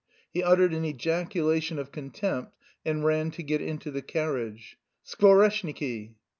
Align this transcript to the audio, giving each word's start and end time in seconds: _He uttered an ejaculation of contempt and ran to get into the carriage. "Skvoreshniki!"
_He 0.31 0.41
uttered 0.41 0.73
an 0.73 0.83
ejaculation 0.83 1.77
of 1.77 1.91
contempt 1.91 2.53
and 2.83 3.05
ran 3.05 3.29
to 3.29 3.43
get 3.43 3.61
into 3.61 3.91
the 3.91 4.01
carriage. 4.01 4.79
"Skvoreshniki!" 5.05 6.15